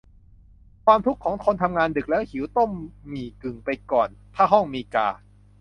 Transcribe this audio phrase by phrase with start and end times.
[0.85, 2.71] ความทุกข์ของคนทำงานดึกแล้วหิว ต้ม
[3.07, 5.07] หมี่กึ่งไปก่อน ถ้าห้องมีกา